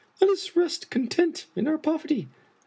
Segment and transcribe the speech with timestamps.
[0.19, 2.27] Let us rest content in our poverty.